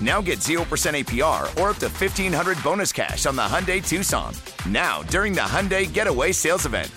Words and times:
Now 0.00 0.20
get 0.20 0.38
0% 0.40 0.58
APR 0.64 1.42
or 1.60 1.70
up 1.70 1.76
to 1.76 1.88
1500 1.88 2.62
bonus 2.62 2.92
cash 2.92 3.26
on 3.26 3.36
the 3.36 3.42
Hyundai 3.42 3.86
Tucson. 3.86 4.34
Now, 4.68 5.02
during 5.04 5.32
the 5.32 5.40
Hyundai 5.42 5.92
Getaway 5.92 6.32
Sales 6.32 6.66
Event. 6.66 6.90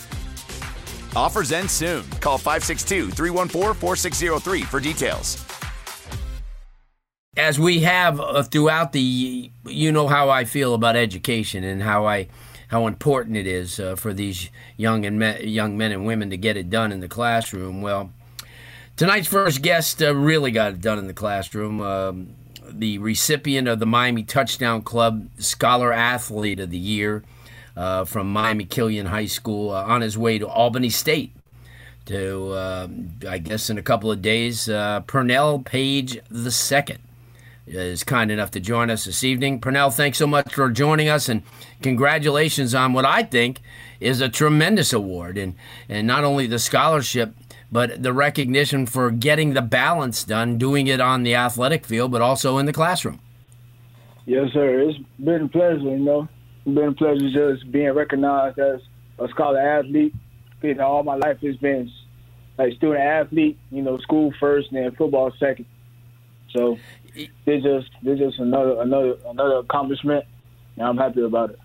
Offers 1.16 1.52
end 1.52 1.70
soon. 1.70 2.08
Call 2.22 2.38
562 2.38 3.10
314 3.12 3.74
4603 3.74 4.62
for 4.64 4.80
details. 4.80 5.44
As 7.36 7.60
we 7.60 7.82
have 7.82 8.20
uh, 8.20 8.44
throughout 8.44 8.94
the, 8.94 9.52
you 9.66 9.92
know 9.92 10.08
how 10.08 10.30
I 10.30 10.44
feel 10.44 10.74
about 10.74 10.96
education 10.96 11.64
and 11.64 11.84
how 11.84 12.06
I, 12.06 12.28
how 12.70 12.88
important 12.88 13.38
it 13.38 13.48
is 13.48 13.80
uh, 13.80 13.96
for 13.96 14.14
these 14.14 14.50
young 14.76 15.06
and 15.06 15.20
me- 15.20 15.46
young 15.46 15.78
men 15.78 15.92
and 15.92 16.06
women 16.06 16.30
to 16.32 16.38
get 16.38 16.58
it 16.58 16.70
done 16.70 16.92
in 16.92 17.00
the 17.00 17.08
classroom. 17.08 17.82
Well, 17.82 18.12
tonight's 18.96 19.28
first 19.28 19.62
guest 19.62 20.02
uh, 20.02 20.16
really 20.16 20.52
got 20.52 20.74
it 20.74 20.82
done 20.82 20.98
in 21.00 21.08
the 21.08 21.14
classroom. 21.14 21.80
Um, 21.82 22.36
the 22.72 22.98
recipient 22.98 23.68
of 23.68 23.80
the 23.80 23.86
Miami 23.86 24.24
Touchdown 24.24 24.82
Club 24.82 25.28
Scholar 25.40 25.94
Athlete 25.94 26.60
of 26.60 26.70
the 26.70 26.78
Year 26.78 27.24
uh, 27.76 28.06
from 28.06 28.32
Miami 28.32 28.66
Killian 28.66 29.06
High 29.06 29.26
School 29.28 29.72
uh, 29.72 29.84
on 29.84 30.02
his 30.02 30.18
way 30.18 30.40
to 30.40 30.48
Albany 30.48 30.90
State 30.90 31.34
to, 32.06 32.52
uh, 32.52 32.88
I 33.28 33.38
guess, 33.38 33.70
in 33.70 33.78
a 33.78 33.84
couple 33.84 34.12
of 34.12 34.22
days. 34.22 34.68
Uh, 34.68 35.02
Pernell 35.02 35.64
Page 35.64 36.20
II 36.34 36.98
is 37.68 38.04
kind 38.04 38.32
enough 38.32 38.52
to 38.52 38.60
join 38.60 38.90
us 38.90 39.06
this 39.06 39.24
evening. 39.24 39.60
Pernell, 39.60 39.94
thanks 39.94 40.18
so 40.18 40.26
much 40.26 40.54
for 40.54 40.70
joining 40.70 41.10
us 41.10 41.30
and 41.30 41.44
congratulations 41.82 42.74
on 42.74 42.94
what 42.94 43.06
I 43.06 43.24
think 43.24 43.60
is 44.00 44.22
a 44.22 44.30
tremendous 44.30 44.94
award 44.94 45.38
and, 45.38 45.56
and 45.90 46.08
not 46.08 46.24
only 46.24 46.48
the 46.48 46.60
scholarship 46.60 47.34
but 47.72 48.02
the 48.02 48.14
recognition 48.14 48.86
for 48.86 49.12
getting 49.12 49.54
the 49.54 49.62
balance 49.62 50.24
done, 50.24 50.58
doing 50.58 50.88
it 50.88 51.02
on 51.02 51.24
the 51.24 51.36
athletic 51.36 51.86
field, 51.86 52.12
but 52.12 52.22
also 52.22 52.58
in 52.58 52.66
the 52.66 52.74
classroom. 52.74 53.20
Yes, 54.26 54.52
sir. 54.54 54.82
It's 54.82 55.00
been 55.20 55.44
a 55.44 55.48
pleasure, 55.48 55.80
you 55.80 55.98
know. 55.98 56.28
It's 56.66 56.76
been 56.76 56.90
a 56.90 56.94
pleasure 56.94 57.30
just 57.30 57.72
being 57.72 57.94
recognized 57.94 58.60
as 58.60 58.82
a 59.20 59.28
scholar 59.30 59.60
athlete. 59.60 60.14
You 60.62 60.76
know, 60.76 60.86
all 60.86 61.04
my 61.04 61.16
life 61.16 61.40
has 61.42 61.56
been 61.58 61.92
like 62.58 62.74
student 62.74 63.02
athlete, 63.02 63.58
you 63.72 63.82
know, 63.82 63.98
school 64.00 64.34
first 64.40 64.72
and 64.72 64.84
then 64.84 64.96
football 64.96 65.32
second. 65.40 65.66
So 66.56 66.78
it's 67.16 67.64
just 67.64 67.90
it's 68.04 68.20
just 68.20 68.40
another 68.40 68.82
another 68.82 69.16
another 69.28 69.58
accomplishment 69.58 70.26
and 70.78 70.88
I'm 70.88 70.98
happy 70.98 71.22
about 71.22 71.52
it. 71.52 71.60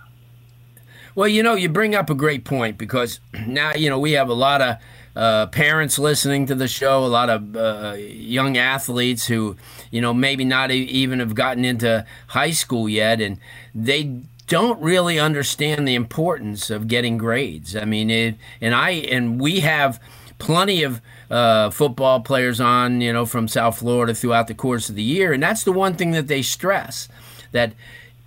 Well, 1.15 1.29
you 1.29 1.43
know, 1.43 1.55
you 1.55 1.69
bring 1.69 1.95
up 1.95 2.09
a 2.09 2.15
great 2.15 2.45
point 2.45 2.79
because 2.79 3.21
now, 3.47 3.75
you 3.75 3.91
know, 3.91 3.99
we 3.99 4.13
have 4.13 4.29
a 4.29 4.35
lot 4.35 4.61
of 4.63 4.77
uh, 5.15 5.47
parents 5.47 5.99
listening 5.99 6.47
to 6.47 6.55
the 6.55 6.69
show, 6.69 7.05
a 7.05 7.07
lot 7.07 7.29
of 7.29 7.55
uh, 7.55 7.97
young 7.99 8.57
athletes 8.57 9.27
who, 9.27 9.57
you 9.91 10.01
know, 10.01 10.15
maybe 10.15 10.45
not 10.45 10.71
even 10.71 11.19
have 11.19 11.35
gotten 11.35 11.65
into 11.65 12.07
high 12.29 12.51
school 12.51 12.89
yet, 12.89 13.21
and 13.21 13.39
they 13.75 14.23
don't 14.47 14.81
really 14.81 15.19
understand 15.19 15.87
the 15.87 15.95
importance 15.95 16.71
of 16.71 16.89
getting 16.89 17.19
grades. 17.19 17.77
I 17.77 17.85
mean, 17.85 18.11
it, 18.11 18.37
and 18.61 18.75
I 18.75 18.91
and 18.91 19.39
we 19.39 19.61
have 19.61 20.01
plenty 20.39 20.83
of 20.83 21.03
uh, 21.31 21.69
football 21.69 22.21
players 22.21 22.59
on, 22.59 23.03
you 23.03 23.13
know, 23.13 23.27
from 23.27 23.49
South 23.49 23.79
Florida 23.79 24.15
throughout 24.15 24.47
the 24.47 24.55
course 24.55 24.89
of 24.89 24.95
the 24.95 25.03
year, 25.03 25.35
and 25.35 25.43
that's 25.43 25.65
the 25.65 25.73
one 25.73 25.95
thing 25.95 26.13
that 26.13 26.27
they 26.29 26.41
stress 26.41 27.09
that 27.53 27.75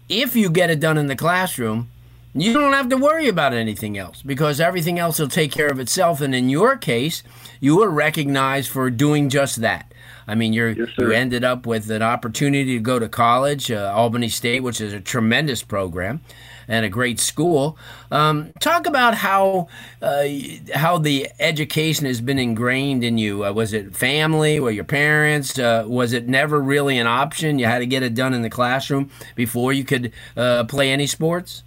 if 0.07 0.35
you 0.35 0.51
get 0.51 0.69
it 0.69 0.79
done 0.79 1.00
in 1.00 1.07
the 1.07 1.16
classroom 1.16 1.90
you 2.35 2.51
don't 2.51 2.73
have 2.73 2.90
to 2.90 2.97
worry 2.97 3.29
about 3.29 3.53
anything 3.53 3.97
else 3.97 4.22
because 4.22 4.59
everything 4.59 5.00
else 5.00 5.19
will 5.19 5.29
take 5.29 5.51
care 5.51 5.69
of 5.69 5.79
itself. 5.79 6.19
And 6.19 6.35
in 6.35 6.50
your 6.50 6.75
case, 6.75 7.23
you 7.62 7.78
were 7.78 7.90
recognized 7.90 8.69
for 8.69 8.90
doing 8.90 9.29
just 9.29 9.62
that. 9.62 9.94
I 10.28 10.35
mean, 10.35 10.53
you 10.53 10.68
yes, 10.68 10.90
you 10.97 11.12
ended 11.12 11.44
up 11.44 11.66
with 11.66 11.90
an 11.91 12.01
opportunity 12.01 12.74
to 12.74 12.79
go 12.79 13.00
to 13.00 13.07
college, 13.07 13.72
uh, 13.72 13.91
Albany 13.95 14.28
State, 14.28 14.63
which 14.63 14.81
is 14.81 14.91
a 14.91 15.00
tremendous 15.00 15.63
program 15.63 16.22
and 16.68 16.84
a 16.84 16.90
great 16.90 17.19
school. 17.19 17.78
Um, 18.12 18.51
talk 18.59 18.88
about 18.88 19.13
how 19.13 19.68
uh, 20.01 20.25
how 20.74 20.97
the 20.97 21.29
education 21.40 22.06
has 22.07 22.22
been 22.22 22.40
ingrained 22.40 23.03
in 23.03 23.19
you. 23.19 23.45
Uh, 23.45 23.53
was 23.53 23.72
it 23.72 23.95
family? 23.95 24.59
Were 24.59 24.72
your 24.72 24.84
parents? 24.84 25.59
Uh, 25.59 25.85
was 25.88 26.12
it 26.12 26.28
never 26.28 26.59
really 26.59 26.97
an 26.97 27.07
option? 27.07 27.59
You 27.59 27.68
had 27.68 27.79
to 27.79 27.85
get 27.85 28.01
it 28.01 28.16
done 28.16 28.34
in 28.34 28.41
the 28.41 28.50
classroom 28.50 29.12
before 29.35 29.74
you 29.74 29.85
could 29.85 30.12
uh, 30.35 30.63
play 30.63 30.91
any 30.91 31.06
sports 31.06 31.63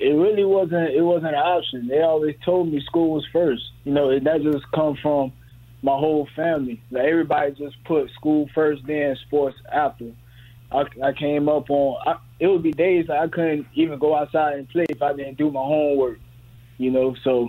it 0.00 0.10
really 0.10 0.44
wasn't 0.44 0.90
it 0.90 1.02
wasn't 1.02 1.34
an 1.34 1.34
option. 1.34 1.88
They 1.88 2.02
always 2.02 2.36
told 2.44 2.72
me 2.72 2.80
school 2.86 3.10
was 3.14 3.26
first. 3.32 3.62
You 3.84 3.92
know, 3.92 4.10
and 4.10 4.26
that 4.26 4.42
just 4.42 4.64
come 4.72 4.96
from 5.02 5.32
my 5.82 5.92
whole 5.92 6.28
family. 6.36 6.80
Like 6.90 7.04
everybody 7.04 7.52
just 7.52 7.76
put 7.84 8.10
school 8.12 8.48
first, 8.54 8.82
then 8.86 9.16
sports 9.26 9.56
after. 9.72 10.12
I, 10.70 10.84
I 11.02 11.12
came 11.12 11.48
up 11.48 11.70
on. 11.70 12.00
I, 12.06 12.18
it 12.38 12.46
would 12.46 12.62
be 12.62 12.72
days 12.72 13.06
I 13.10 13.26
couldn't 13.28 13.66
even 13.74 13.98
go 13.98 14.14
outside 14.14 14.54
and 14.54 14.68
play 14.68 14.86
if 14.88 15.02
I 15.02 15.14
didn't 15.14 15.38
do 15.38 15.50
my 15.50 15.60
homework. 15.60 16.18
You 16.76 16.90
know, 16.90 17.16
so 17.24 17.48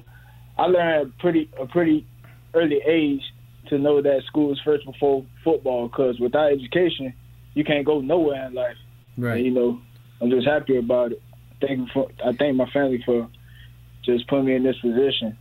I 0.57 0.63
learned 0.63 1.11
a 1.11 1.21
pretty 1.21 1.49
a 1.59 1.67
pretty 1.67 2.07
early 2.55 2.81
age 2.87 3.21
to 3.67 3.77
know 3.77 4.01
that 4.01 4.23
school 4.25 4.51
is 4.51 4.59
first 4.65 4.85
before 4.85 5.23
football. 5.43 5.87
Because 5.87 6.19
without 6.19 6.51
education, 6.51 7.13
you 7.53 7.63
can't 7.63 7.85
go 7.85 8.01
nowhere 8.01 8.47
in 8.47 8.55
life. 8.55 8.77
Right. 9.17 9.37
And, 9.37 9.45
you 9.45 9.51
know, 9.51 9.81
I'm 10.21 10.31
just 10.31 10.47
happy 10.47 10.77
about 10.77 11.11
it 11.11 11.21
thank 11.61 11.89
for 11.91 12.09
I 12.23 12.33
thank 12.33 12.55
my 12.55 12.69
family 12.69 13.01
for 13.05 13.27
just 14.03 14.27
putting 14.27 14.45
me 14.45 14.55
in 14.55 14.63
this 14.63 14.77
position. 14.79 15.37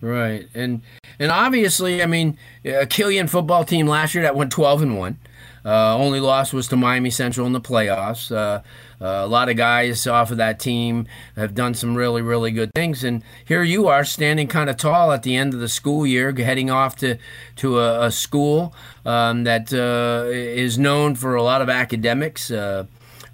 Right, 0.00 0.48
and 0.54 0.82
and 1.18 1.30
obviously, 1.30 2.02
I 2.02 2.06
mean, 2.06 2.36
a 2.64 2.86
Killian 2.86 3.28
football 3.28 3.64
team 3.64 3.86
last 3.86 4.14
year 4.14 4.22
that 4.24 4.36
went 4.36 4.52
twelve 4.52 4.82
and 4.82 4.98
one. 4.98 5.18
Uh, 5.64 5.96
only 5.96 6.20
loss 6.20 6.52
was 6.52 6.68
to 6.68 6.76
Miami 6.76 7.10
Central 7.10 7.44
in 7.44 7.52
the 7.52 7.60
playoffs. 7.60 8.30
Uh, 8.30 8.62
uh, 9.00 9.24
a 9.24 9.26
lot 9.26 9.48
of 9.48 9.56
guys 9.56 10.06
off 10.06 10.30
of 10.30 10.36
that 10.36 10.60
team 10.60 11.08
have 11.34 11.56
done 11.56 11.74
some 11.74 11.96
really, 11.96 12.22
really 12.22 12.52
good 12.52 12.70
things, 12.72 13.02
and 13.02 13.24
here 13.44 13.64
you 13.64 13.88
are 13.88 14.04
standing 14.04 14.46
kind 14.46 14.70
of 14.70 14.76
tall 14.76 15.10
at 15.10 15.24
the 15.24 15.34
end 15.34 15.52
of 15.54 15.58
the 15.58 15.68
school 15.68 16.06
year, 16.06 16.32
heading 16.32 16.70
off 16.70 16.94
to 16.96 17.18
to 17.56 17.80
a, 17.80 18.06
a 18.06 18.10
school 18.12 18.74
um, 19.04 19.42
that 19.42 19.72
uh, 19.72 20.28
is 20.30 20.78
known 20.78 21.16
for 21.16 21.34
a 21.34 21.42
lot 21.42 21.60
of 21.60 21.68
academics. 21.68 22.50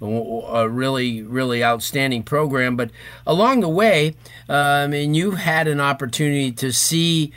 A 0.03 0.67
really, 0.67 1.23
really 1.23 1.63
outstanding 1.63 2.23
program. 2.23 2.75
But 2.75 2.91
along 3.25 3.61
the 3.61 3.69
way, 3.69 4.15
uh, 4.49 4.53
I 4.53 4.87
mean, 4.87 5.13
you 5.13 5.31
had 5.31 5.67
an 5.67 5.79
opportunity 5.79 6.51
to 6.51 6.73
see 6.73 7.31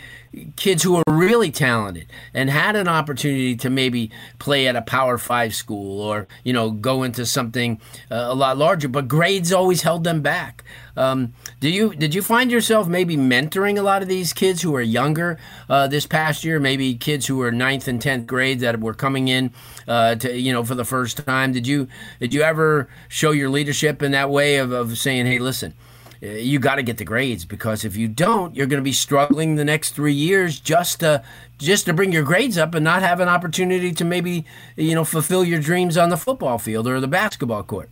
kids 0.57 0.83
who 0.83 0.95
were 0.95 1.03
really 1.09 1.51
talented 1.51 2.07
and 2.35 2.51
had 2.51 2.77
an 2.77 2.89
opportunity 2.89 3.57
to 3.57 3.71
maybe 3.71 4.11
play 4.39 4.67
at 4.67 4.77
a 4.77 4.83
power 4.83 5.19
five 5.19 5.55
school 5.55 6.01
or 6.01 6.27
you 6.45 6.53
know 6.53 6.71
go 6.71 7.03
into 7.03 7.25
something 7.25 7.81
uh, 8.10 8.27
a 8.28 8.34
lot 8.34 8.59
larger 8.59 8.89
but 8.89 9.09
grades 9.09 9.53
always 9.53 9.83
held 9.83 10.05
them 10.05 10.21
back. 10.21 10.65
Um, 10.97 11.34
do 11.60 11.69
you 11.69 11.95
did 11.95 12.15
you 12.15 12.22
find 12.22 12.51
yourself 12.51 12.89
maybe 12.89 13.16
mentoring 13.16 13.78
a 13.78 13.83
lot 13.83 14.03
of 14.03 14.09
these 14.09 14.33
kids 14.33 14.63
who 14.63 14.75
are 14.75 14.83
younger 14.83 15.39
uh, 15.69 15.89
this 15.89 16.07
past 16.07 16.45
year? 16.45 16.59
Maybe 16.59 16.95
kids 16.95 17.27
who 17.27 17.37
were 17.37 17.53
ninth 17.53 17.87
and 17.89 18.01
10th 18.01 18.27
grade 18.27 18.60
that 18.60 18.81
were 18.81 18.95
coming 18.95 19.28
in 19.28 19.53
uh, 19.87 20.15
to 20.16 20.39
you 20.39 20.53
know 20.53 20.65
for 20.65 20.75
the 20.75 20.84
first 20.84 21.19
time. 21.19 21.53
Did 21.53 21.66
you 21.66 21.89
did 22.21 22.33
you 22.33 22.43
ever 22.43 22.89
show 23.09 23.31
your 23.31 23.51
leadership 23.51 24.03
in 24.03 24.13
that 24.13 24.31
way 24.31 24.57
of, 24.57 24.72
of 24.72 24.99
saying 24.99 25.27
hey 25.27 25.39
listen 25.39 25.75
you 26.21 26.59
got 26.59 26.77
to 26.77 26.83
get 26.83 26.98
the 26.98 27.04
grades 27.04 27.45
because 27.45 27.84
if 27.84 27.97
you 27.97 28.09
don't, 28.09 28.54
you're 28.54 28.66
going 28.66 28.80
to 28.80 28.84
be 28.84 28.92
struggling 28.92 29.57
the 29.57 29.65
next 29.65 29.91
three 29.91 30.15
years 30.15 30.59
just 30.60 31.01
to 31.01 31.22
just 31.59 31.86
to 31.86 31.95
bring 31.95 32.13
your 32.13 32.22
grades 32.22 32.59
up 32.59 32.74
and 32.74 32.84
not 32.84 33.03
have 33.03 33.21
an 33.21 33.28
opportunity 33.28 33.92
to 33.92 34.04
maybe 34.04 34.45
you 34.77 34.95
know 34.95 35.04
fulfill 35.04 35.45
your 35.45 35.60
dreams 35.60 35.97
on 35.97 36.10
the 36.10 36.16
football 36.16 36.59
field 36.59 36.86
or 36.86 37.01
the 37.01 37.09
basketball 37.09 37.63
court. 37.63 37.91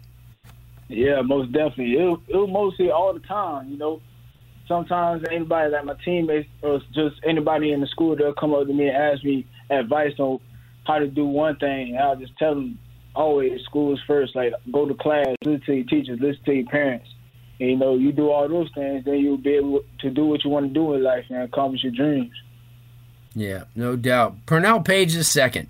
Yeah, 0.88 1.23
most 1.23 1.53
definitely. 1.53 1.94
It, 1.94 2.19
it 2.29 2.37
was 2.37 2.50
mostly 2.50 2.91
all 2.91 3.15
the 3.15 3.21
time. 3.21 3.71
You 3.71 3.79
know, 3.79 4.00
sometimes 4.69 5.25
anybody 5.31 5.70
like 5.73 5.85
my 5.85 5.97
teammates 6.05 6.49
or 6.62 6.81
just 6.93 7.17
anybody 7.25 7.73
in 7.73 7.81
the 7.81 7.87
school 7.87 8.17
they'll 8.17 8.35
come 8.35 8.55
up 8.55 8.67
to 8.67 8.73
me 8.73 8.88
and 8.88 8.97
ask 8.97 9.25
me 9.25 9.47
advice 9.70 10.12
on 10.19 10.41
how 10.85 10.99
to 10.99 11.06
do 11.06 11.25
one 11.25 11.56
thing, 11.56 11.91
and 11.91 11.99
I'll 11.99 12.17
just 12.17 12.37
tell 12.38 12.55
them 12.55 12.79
always 13.15 13.62
school 13.62 13.94
is 13.94 14.00
first. 14.06 14.37
Like 14.37 14.53
go 14.73 14.87
to 14.87 14.94
class, 14.94 15.27
listen 15.44 15.62
to 15.67 15.75
your 15.75 15.85
teachers, 15.85 16.19
listen 16.20 16.44
to 16.44 16.53
your 16.53 16.67
parents. 16.67 17.09
And, 17.61 17.71
you 17.71 17.77
know, 17.77 17.95
you 17.95 18.12
do 18.12 18.31
all 18.31 18.49
those 18.49 18.71
things, 18.75 19.05
then 19.05 19.19
you'll 19.19 19.37
be 19.37 19.55
able 19.55 19.83
to 20.01 20.11
do 20.11 20.27
what 20.27 20.45
you 20.45 20.51
want 20.51 20.69
to 20.69 20.75
do 20.75 20.95
in 20.95 21.03
life 21.03 21.25
and 21.29 21.43
accomplish 21.43 21.83
your 21.85 21.93
dreams. 21.93 22.33
Yeah, 23.35 23.65
no 23.75 23.97
doubt. 23.97 24.47
Pernell 24.47 24.85
Page 24.85 25.17
II 25.17 25.67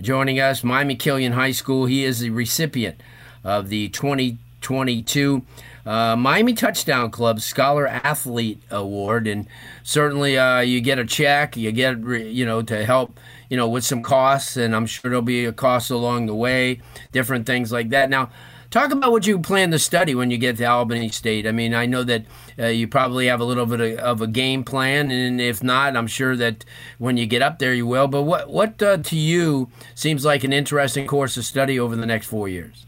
joining 0.00 0.40
us, 0.40 0.64
Miami 0.64 0.96
Killian 0.96 1.32
High 1.32 1.52
School. 1.52 1.86
He 1.86 2.04
is 2.04 2.20
the 2.20 2.30
recipient 2.30 3.00
of 3.42 3.68
the 3.68 3.88
2022 3.90 5.42
uh, 5.86 6.16
Miami 6.16 6.54
Touchdown 6.54 7.10
Club 7.10 7.40
Scholar 7.40 7.86
Athlete 7.86 8.62
Award, 8.70 9.26
and 9.26 9.46
certainly 9.82 10.38
uh, 10.38 10.60
you 10.60 10.80
get 10.80 10.98
a 10.98 11.04
check, 11.04 11.56
you 11.56 11.72
get 11.72 11.98
you 12.00 12.46
know 12.46 12.62
to 12.62 12.84
help 12.84 13.18
you 13.50 13.56
know 13.56 13.68
with 13.68 13.84
some 13.84 14.02
costs, 14.02 14.56
and 14.56 14.74
I'm 14.74 14.86
sure 14.86 15.10
there'll 15.10 15.22
be 15.22 15.44
a 15.44 15.52
cost 15.52 15.90
along 15.90 16.26
the 16.26 16.34
way, 16.34 16.80
different 17.12 17.46
things 17.46 17.72
like 17.72 17.90
that. 17.90 18.10
Now. 18.10 18.30
Talk 18.74 18.90
about 18.90 19.12
what 19.12 19.24
you 19.24 19.38
plan 19.38 19.70
to 19.70 19.78
study 19.78 20.16
when 20.16 20.32
you 20.32 20.36
get 20.36 20.56
to 20.56 20.64
Albany 20.64 21.08
State. 21.10 21.46
I 21.46 21.52
mean, 21.52 21.74
I 21.74 21.86
know 21.86 22.02
that 22.02 22.24
uh, 22.58 22.66
you 22.66 22.88
probably 22.88 23.28
have 23.28 23.38
a 23.38 23.44
little 23.44 23.66
bit 23.66 23.80
of, 23.80 23.98
of, 24.00 24.20
a 24.20 24.26
game 24.26 24.64
plan, 24.64 25.12
and 25.12 25.40
if 25.40 25.62
not, 25.62 25.96
I'm 25.96 26.08
sure 26.08 26.34
that 26.34 26.64
when 26.98 27.16
you 27.16 27.24
get 27.24 27.40
up 27.40 27.60
there, 27.60 27.72
you 27.72 27.86
will. 27.86 28.08
But 28.08 28.22
what 28.22 28.50
what 28.50 28.82
uh, 28.82 28.96
to 28.96 29.16
you 29.16 29.68
seems 29.94 30.24
like 30.24 30.42
an 30.42 30.52
interesting 30.52 31.06
course 31.06 31.36
of 31.36 31.44
study 31.44 31.78
over 31.78 31.94
the 31.94 32.04
next 32.04 32.26
four 32.26 32.48
years? 32.48 32.84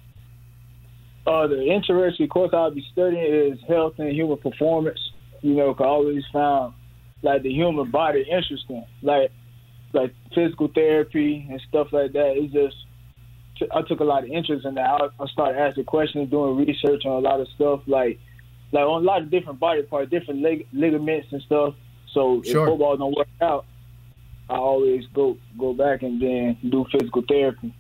Uh, 1.25 1.47
the 1.47 1.65
interesting 1.65 2.27
course 2.27 2.51
I'll 2.53 2.73
be 2.73 2.85
studying 2.91 3.53
is 3.53 3.61
health 3.69 3.95
and 3.99 4.11
human 4.11 4.39
performance. 4.39 4.99
You 5.41 5.55
know, 5.55 5.73
I 5.79 5.85
always 5.85 6.25
found 6.33 6.75
like 7.23 7.45
the 7.45 7.53
human 7.53 7.93
body 7.93 8.27
interesting, 8.29 8.85
like 9.03 9.31
like 9.93 10.13
physical 10.35 10.67
therapy 10.67 11.47
and 11.49 11.63
stuff 11.69 11.93
like 11.93 12.13
that. 12.15 12.33
It's 12.37 12.53
just 12.53 12.75
I 13.75 13.83
took 13.83 14.01
a 14.01 14.05
lot 14.05 14.25
of 14.25 14.31
interest 14.31 14.67
in 14.67 14.75
that. 14.75 14.87
I, 14.87 15.09
I 15.21 15.27
started 15.29 15.59
asking 15.59 15.85
questions, 15.85 16.31
doing 16.31 16.57
research 16.57 17.05
on 17.05 17.13
a 17.13 17.19
lot 17.19 17.41
of 17.41 17.49
stuff, 17.55 17.81
like 17.87 18.19
like 18.73 18.85
on 18.85 19.03
a 19.03 19.05
lot 19.05 19.23
of 19.23 19.31
different 19.31 19.61
body 19.61 19.83
parts, 19.83 20.11
different 20.11 20.43
lig- 20.43 20.67
ligaments 20.73 21.29
and 21.33 21.43
stuff. 21.43 21.75
So 22.13 22.43
sure. 22.43 22.63
if 22.63 22.71
football 22.71 22.97
don't 22.97 23.17
work 23.17 23.29
out, 23.41 23.65
I 24.49 24.57
always 24.57 25.05
go 25.15 25.37
go 25.59 25.73
back 25.73 26.03
and 26.03 26.21
then 26.21 26.57
do 26.69 26.85
physical 26.91 27.23
therapy. 27.29 27.75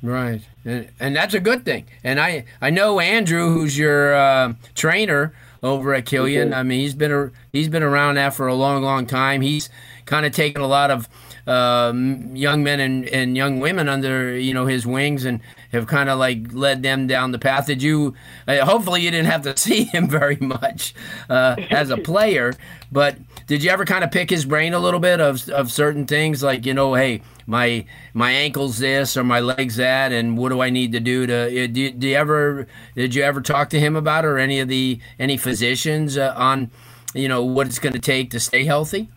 Right, 0.00 0.42
and, 0.64 0.90
and 1.00 1.16
that's 1.16 1.34
a 1.34 1.40
good 1.40 1.64
thing. 1.64 1.86
And 2.04 2.20
I 2.20 2.44
I 2.60 2.70
know 2.70 3.00
Andrew, 3.00 3.52
who's 3.52 3.76
your 3.76 4.14
uh, 4.14 4.54
trainer 4.74 5.34
over 5.62 5.94
at 5.94 6.06
Killian. 6.06 6.54
I 6.54 6.62
mean, 6.62 6.80
he's 6.80 6.94
been 6.94 7.12
a, 7.12 7.30
he's 7.52 7.68
been 7.68 7.82
around 7.82 8.14
that 8.14 8.34
for 8.34 8.46
a 8.46 8.54
long, 8.54 8.82
long 8.82 9.06
time. 9.06 9.40
He's 9.40 9.68
kind 10.08 10.26
of 10.26 10.32
taken 10.32 10.62
a 10.62 10.66
lot 10.66 10.90
of 10.90 11.08
um, 11.46 12.34
young 12.34 12.62
men 12.62 12.80
and, 12.80 13.08
and 13.08 13.36
young 13.36 13.60
women 13.60 13.88
under 13.88 14.36
you 14.36 14.52
know 14.52 14.66
his 14.66 14.86
wings 14.86 15.24
and 15.24 15.40
have 15.72 15.86
kind 15.86 16.08
of 16.08 16.18
like 16.18 16.52
led 16.52 16.82
them 16.82 17.06
down 17.06 17.32
the 17.32 17.38
path. 17.38 17.66
Did 17.66 17.82
you? 17.82 18.14
Uh, 18.46 18.64
hopefully, 18.64 19.02
you 19.02 19.10
didn't 19.10 19.30
have 19.30 19.42
to 19.42 19.56
see 19.60 19.84
him 19.84 20.08
very 20.08 20.36
much 20.36 20.94
uh, 21.30 21.56
as 21.70 21.90
a 21.90 21.96
player, 22.08 22.52
but 22.90 23.16
did 23.46 23.62
you 23.62 23.70
ever 23.70 23.84
kind 23.84 24.04
of 24.04 24.10
pick 24.10 24.28
his 24.28 24.44
brain 24.44 24.74
a 24.74 24.78
little 24.78 25.00
bit 25.00 25.20
of 25.20 25.48
of 25.48 25.70
certain 25.72 26.06
things 26.06 26.42
like 26.42 26.66
you 26.66 26.74
know, 26.74 26.94
hey, 26.94 27.22
my 27.46 27.86
my 28.12 28.30
ankle's 28.30 28.78
this 28.78 29.16
or 29.16 29.24
my 29.24 29.40
legs 29.40 29.76
that, 29.76 30.12
and 30.12 30.36
what 30.36 30.50
do 30.50 30.60
I 30.60 30.70
need 30.70 30.92
to 30.92 31.00
do 31.00 31.26
to? 31.26 31.64
Uh, 31.64 31.66
do, 31.66 31.90
do 31.90 32.08
you 32.08 32.16
ever 32.16 32.66
did 32.94 33.14
you 33.14 33.22
ever 33.22 33.40
talk 33.40 33.70
to 33.70 33.80
him 33.80 33.96
about 33.96 34.24
it 34.24 34.28
or 34.28 34.38
any 34.38 34.60
of 34.60 34.68
the 34.68 35.00
any 35.18 35.36
physicians 35.36 36.18
uh, 36.18 36.34
on 36.36 36.70
you 37.14 37.28
know 37.28 37.42
what 37.42 37.66
it's 37.66 37.78
going 37.78 37.94
to 37.94 37.98
take 37.98 38.30
to 38.32 38.40
stay 38.40 38.64
healthy? 38.64 39.08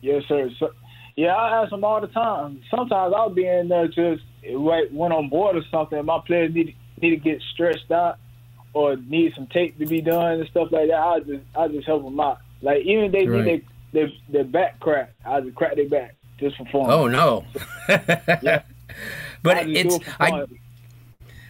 Yes, 0.00 0.22
sir. 0.28 0.50
So, 0.58 0.70
yeah, 1.16 1.34
I 1.34 1.62
ask 1.62 1.70
them 1.70 1.84
all 1.84 2.00
the 2.00 2.06
time. 2.08 2.62
Sometimes 2.70 3.12
I'll 3.14 3.30
be 3.30 3.46
in 3.46 3.68
there 3.68 3.86
just 3.88 4.22
right 4.54 4.92
when 4.92 5.12
on 5.12 5.28
board 5.28 5.56
or 5.56 5.62
something. 5.70 6.04
My 6.04 6.20
players 6.26 6.54
need 6.54 6.74
need 7.00 7.10
to 7.10 7.16
get 7.16 7.42
stretched 7.52 7.90
out 7.90 8.18
or 8.72 8.96
need 8.96 9.32
some 9.34 9.46
tape 9.46 9.78
to 9.78 9.86
be 9.86 10.00
done 10.00 10.40
and 10.40 10.48
stuff 10.48 10.68
like 10.70 10.88
that. 10.88 10.98
I 10.98 11.20
just 11.20 11.44
I 11.56 11.68
just 11.68 11.86
help 11.86 12.04
them 12.04 12.18
out. 12.20 12.38
Like 12.62 12.84
even 12.84 13.04
if 13.04 13.12
they 13.12 13.26
right. 13.26 13.44
need 13.44 13.66
their, 13.92 14.06
their 14.06 14.12
their 14.30 14.44
back 14.44 14.80
crack, 14.80 15.12
I 15.24 15.40
just 15.40 15.56
crack 15.56 15.76
their 15.76 15.88
back 15.88 16.16
just 16.38 16.56
for 16.56 16.64
fun. 16.66 16.90
Oh 16.90 17.08
no. 17.08 17.44
yeah. 18.42 18.62
But 19.42 19.68
it's 19.70 19.96
it 19.96 20.02
I. 20.20 20.44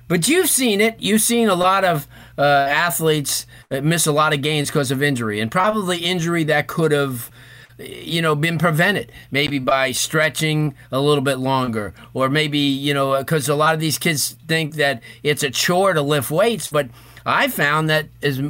But 0.06 0.28
you've 0.28 0.48
seen 0.48 0.80
it. 0.80 1.00
You've 1.00 1.22
seen 1.22 1.48
a 1.48 1.56
lot 1.56 1.84
of 1.84 2.06
uh, 2.38 2.42
athletes 2.42 3.46
miss 3.70 4.06
a 4.06 4.12
lot 4.12 4.32
of 4.32 4.42
gains 4.42 4.68
because 4.68 4.90
of 4.92 5.02
injury, 5.02 5.40
and 5.40 5.50
probably 5.50 5.98
injury 5.98 6.44
that 6.44 6.68
could 6.68 6.92
have 6.92 7.30
you 7.80 8.22
know, 8.22 8.34
been 8.34 8.58
prevented 8.58 9.12
maybe 9.30 9.58
by 9.58 9.92
stretching 9.92 10.74
a 10.90 11.00
little 11.00 11.22
bit 11.22 11.38
longer, 11.38 11.94
or 12.14 12.28
maybe 12.28 12.58
you 12.58 12.94
know, 12.94 13.18
because 13.18 13.48
a 13.48 13.54
lot 13.54 13.74
of 13.74 13.80
these 13.80 13.98
kids 13.98 14.36
think 14.46 14.74
that 14.74 15.02
it's 15.22 15.42
a 15.42 15.50
chore 15.50 15.92
to 15.92 16.02
lift 16.02 16.30
weights, 16.30 16.68
but 16.68 16.88
I 17.24 17.48
found 17.48 17.90
that 17.90 18.06
as 18.22 18.40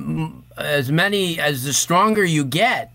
as 0.56 0.90
many 0.90 1.40
as 1.40 1.64
the 1.64 1.72
stronger 1.72 2.24
you 2.24 2.44
get, 2.44 2.94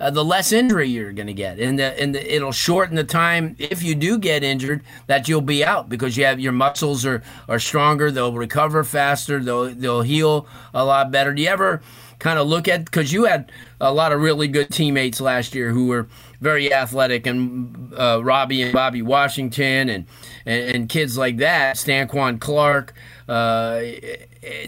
uh, 0.00 0.10
the 0.10 0.24
less 0.24 0.50
injury 0.50 0.88
you're 0.88 1.12
going 1.12 1.28
to 1.28 1.32
get, 1.32 1.60
and 1.60 1.78
the, 1.78 2.00
and 2.00 2.14
the, 2.14 2.34
it'll 2.34 2.52
shorten 2.52 2.96
the 2.96 3.04
time 3.04 3.54
if 3.58 3.82
you 3.82 3.94
do 3.94 4.18
get 4.18 4.42
injured 4.42 4.82
that 5.06 5.28
you'll 5.28 5.40
be 5.40 5.64
out 5.64 5.88
because 5.88 6.16
you 6.16 6.24
have 6.24 6.40
your 6.40 6.52
muscles 6.52 7.06
are 7.06 7.22
are 7.48 7.58
stronger. 7.58 8.10
They'll 8.10 8.32
recover 8.32 8.82
faster. 8.84 9.40
They'll 9.40 9.74
they'll 9.74 10.02
heal 10.02 10.46
a 10.74 10.84
lot 10.84 11.10
better. 11.10 11.32
Do 11.32 11.42
you 11.42 11.48
ever? 11.48 11.82
Kind 12.22 12.38
of 12.38 12.46
look 12.46 12.68
at 12.68 12.84
because 12.84 13.12
you 13.12 13.24
had 13.24 13.50
a 13.80 13.92
lot 13.92 14.12
of 14.12 14.20
really 14.20 14.46
good 14.46 14.70
teammates 14.70 15.20
last 15.20 15.56
year 15.56 15.72
who 15.72 15.88
were 15.88 16.06
very 16.40 16.72
athletic 16.72 17.26
and 17.26 17.92
uh, 17.98 18.20
Robbie 18.22 18.62
and 18.62 18.72
Bobby 18.72 19.02
Washington 19.02 19.88
and, 19.88 20.06
and, 20.46 20.76
and 20.76 20.88
kids 20.88 21.18
like 21.18 21.38
that, 21.38 21.74
Stanquan 21.74 22.38
Clark. 22.38 22.94
Uh, 23.32 23.80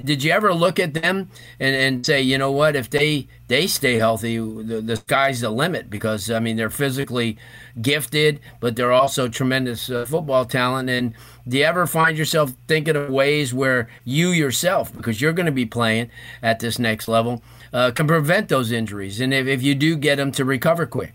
did 0.03 0.23
you 0.23 0.33
ever 0.33 0.55
look 0.55 0.79
at 0.79 0.95
them 0.95 1.29
and, 1.61 1.77
and 1.77 2.07
say, 2.07 2.23
you 2.23 2.39
know 2.39 2.51
what, 2.51 2.75
if 2.75 2.89
they 2.89 3.29
they 3.49 3.67
stay 3.67 3.97
healthy, 3.97 4.39
the, 4.39 4.81
the 4.81 4.97
sky's 4.97 5.43
the 5.43 5.51
limit 5.51 5.91
because 5.91 6.31
I 6.31 6.39
mean 6.39 6.57
they're 6.57 6.71
physically 6.71 7.37
gifted, 7.83 8.41
but 8.61 8.75
they're 8.75 8.91
also 8.91 9.29
tremendous 9.29 9.91
uh, 9.91 10.07
football 10.07 10.47
talent. 10.47 10.89
And 10.89 11.13
do 11.47 11.59
you 11.59 11.65
ever 11.65 11.87
find 11.87 12.17
yourself 12.17 12.55
thinking 12.67 12.97
of 12.97 13.11
ways 13.11 13.53
where 13.53 13.91
you 14.03 14.31
yourself, 14.31 14.97
because 14.97 15.21
you're 15.21 15.35
going 15.35 15.45
to 15.45 15.53
be 15.53 15.67
playing 15.67 16.11
at 16.43 16.61
this 16.61 16.79
next 16.79 17.07
level, 17.07 17.43
uh, 17.75 17.91
can 17.91 18.07
prevent 18.07 18.49
those 18.49 18.73
injuries? 18.73 19.21
And 19.21 19.35
if, 19.35 19.47
if 19.47 19.63
you 19.63 19.75
do 19.75 19.95
get 19.95 20.17
them 20.17 20.33
to 20.33 20.45
recover 20.45 20.87
quick? 20.87 21.13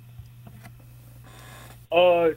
Uh, 1.91 2.29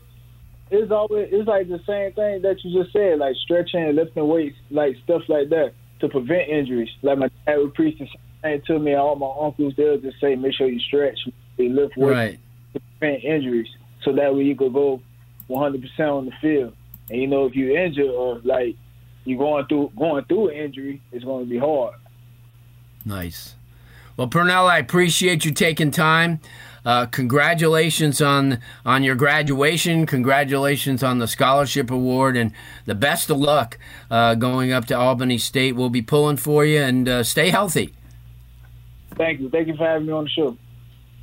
it's 0.71 0.91
always 0.91 1.29
it's 1.31 1.49
like 1.49 1.69
the 1.69 1.81
same 1.87 2.13
thing 2.13 2.43
that 2.43 2.65
you 2.65 2.83
just 2.83 2.93
said, 2.93 3.19
like 3.19 3.37
stretching, 3.37 3.95
lifting 3.95 4.27
weights, 4.27 4.57
like 4.71 4.97
stuff 5.05 5.23
like 5.29 5.49
that 5.51 5.75
to 6.01 6.09
prevent 6.09 6.49
injuries. 6.49 6.91
Like 7.03 7.19
my 7.19 7.31
dad 7.47 7.57
would 7.59 7.75
preach 7.75 7.99
the 7.99 8.09
same 8.43 8.63
to 8.67 8.79
me. 8.79 8.95
All 8.95 9.17
my 9.17 9.33
uncles 9.47 9.75
they'll 9.77 9.99
just 9.99 10.21
say, 10.21 10.35
make 10.35 10.55
sure 10.55 10.69
you 10.69 10.81
stretch, 10.81 11.19
you 11.57 11.69
lift 11.69 11.97
weights 11.97 12.17
right. 12.17 12.41
to 12.75 12.81
prevent 12.99 13.25
injuries, 13.25 13.69
so 14.03 14.13
that 14.13 14.35
way 14.35 14.43
you 14.43 14.57
could 14.57 14.73
go 14.73 15.01
100 15.49 15.81
percent 15.81 16.09
on 16.09 16.27
the 16.27 16.33
field. 16.41 16.75
And 17.11 17.21
you 17.21 17.27
know, 17.27 17.47
if 17.47 17.55
you 17.55 17.77
injure 17.77 18.11
or 18.11 18.41
like 18.45 18.77
you 19.25 19.37
going 19.37 19.67
through 19.67 19.93
going 19.97 20.25
through 20.25 20.49
an 20.49 20.57
injury, 20.57 21.03
it's 21.13 21.25
going 21.25 21.45
to 21.45 21.51
be 21.51 21.59
hard. 21.59 21.95
Nice. 23.05 23.55
Well, 24.17 24.29
Pernell, 24.29 24.69
I 24.69 24.79
appreciate 24.79 25.45
you 25.45 25.53
taking 25.53 25.91
time. 25.91 26.41
Uh, 26.85 27.07
congratulations 27.07 28.21
on 28.21 28.59
on 28.85 29.05
your 29.05 29.15
graduation. 29.15 30.05
Congratulations 30.05 31.03
on 31.03 31.19
the 31.19 31.29
scholarship 31.29 31.91
award, 31.91 32.37
and 32.37 32.53
the 32.87 32.95
best 32.95 33.31
of 33.31 33.39
luck 33.39 33.79
uh, 34.11 34.35
going 34.35 34.73
up 34.73 34.87
to 34.87 34.99
Albany 34.99 35.39
State. 35.39 35.77
We'll 35.77 35.91
be 35.91 36.03
pulling 36.03 36.37
for 36.39 36.65
you, 36.65 36.81
and 36.81 37.09
uh, 37.09 37.23
stay 37.23 37.51
healthy. 37.51 37.95
Thank 39.15 39.41
you. 39.41 39.49
Thank 39.49 39.69
you 39.69 39.77
for 39.77 39.87
having 39.87 40.07
me 40.07 40.13
on 40.13 40.25
the 40.25 40.31
show. 40.31 40.57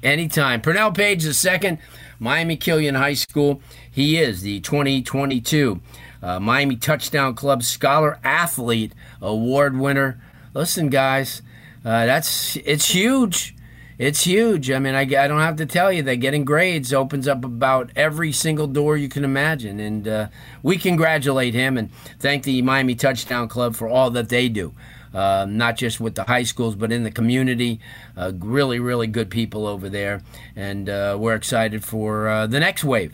Anytime. 0.01 0.61
Pernell 0.61 0.95
Page 0.95 1.23
the 1.23 1.33
second, 1.33 1.77
Miami 2.19 2.55
Killian 2.55 2.95
High 2.95 3.15
School. 3.15 3.61
He 3.91 4.17
is 4.17 4.43
the 4.43 4.61
2022 4.61 5.81
uh, 6.21 6.39
Miami 6.39 6.75
Touchdown 6.75 7.35
Club 7.35 7.63
Scholar 7.63 8.19
Athlete 8.23 8.93
Award 9.21 9.77
winner. 9.77 10.21
Listen, 10.53 10.89
guys, 10.89 11.41
uh, 11.85 12.05
that's 12.05 12.57
it's 12.57 12.93
huge. 12.93 13.55
It's 13.97 14.23
huge. 14.23 14.71
I 14.71 14.79
mean, 14.79 14.95
I, 14.95 15.01
I 15.01 15.27
don't 15.27 15.41
have 15.41 15.57
to 15.57 15.65
tell 15.65 15.91
you 15.91 16.01
that 16.03 16.17
getting 16.17 16.45
grades 16.45 16.93
opens 16.93 17.27
up 17.27 17.43
about 17.43 17.91
every 17.97 18.31
single 18.31 18.65
door 18.65 18.95
you 18.95 19.09
can 19.09 19.25
imagine. 19.25 19.77
And 19.81 20.07
uh, 20.07 20.27
we 20.63 20.77
congratulate 20.77 21.53
him 21.53 21.77
and 21.77 21.91
thank 22.17 22.43
the 22.43 22.61
Miami 22.61 22.95
Touchdown 22.95 23.49
Club 23.49 23.75
for 23.75 23.89
all 23.89 24.09
that 24.11 24.29
they 24.29 24.47
do. 24.47 24.73
Uh, 25.13 25.45
not 25.49 25.75
just 25.75 25.99
with 25.99 26.15
the 26.15 26.23
high 26.23 26.43
schools, 26.43 26.75
but 26.75 26.91
in 26.91 27.03
the 27.03 27.11
community. 27.11 27.81
Uh, 28.15 28.31
really, 28.39 28.79
really 28.79 29.07
good 29.07 29.29
people 29.29 29.67
over 29.67 29.89
there. 29.89 30.21
And 30.55 30.87
uh, 30.87 31.17
we're 31.19 31.35
excited 31.35 31.83
for 31.83 32.29
uh, 32.29 32.47
the 32.47 32.59
next 32.59 32.85
wave 32.85 33.13